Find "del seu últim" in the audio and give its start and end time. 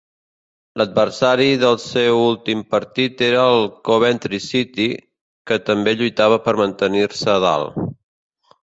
1.63-2.63